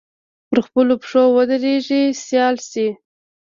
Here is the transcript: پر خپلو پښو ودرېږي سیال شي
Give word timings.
پر 0.49 0.59
خپلو 0.67 0.93
پښو 1.01 1.23
ودرېږي 1.35 2.01
سیال 2.25 2.55
شي 2.69 2.87